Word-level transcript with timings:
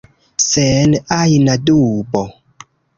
Sen 0.51 0.91
ajna 1.19 1.55
dubo. 1.69 2.27